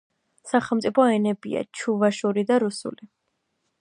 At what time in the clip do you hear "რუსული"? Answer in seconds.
2.65-3.11